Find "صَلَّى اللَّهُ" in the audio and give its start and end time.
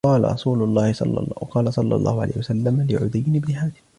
1.73-2.21